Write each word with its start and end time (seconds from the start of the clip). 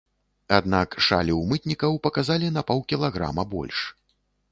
Аднак 0.57 0.95
шалі 1.07 1.33
ў 1.35 1.41
мытнікаў 1.51 1.99
паказалі 2.07 2.47
на 2.55 2.63
паўкілаграма 2.71 3.43
больш. 3.53 3.77